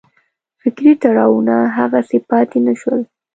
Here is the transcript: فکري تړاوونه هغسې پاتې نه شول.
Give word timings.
فکري 0.61 0.93
تړاوونه 1.03 1.55
هغسې 1.77 2.17
پاتې 2.29 2.57
نه 2.65 2.73
شول. 2.81 3.01